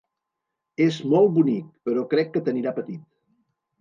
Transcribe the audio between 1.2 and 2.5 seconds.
bonic però crec que